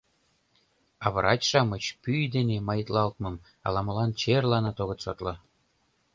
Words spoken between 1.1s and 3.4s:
врач-шамыч пӱй дене маитлалтмым